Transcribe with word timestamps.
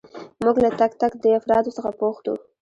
موږ 0.43 0.55
له 0.63 0.69
تک 0.79 0.91
تک 1.01 1.11
دې 1.21 1.31
افرادو 1.39 1.75
څخه 1.77 1.89
پوښتو. 1.99 2.33